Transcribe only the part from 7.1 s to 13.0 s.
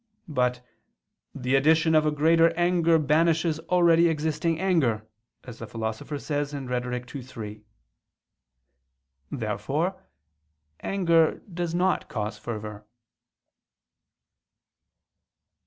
ii, 3). Therefore anger does not cause fervor.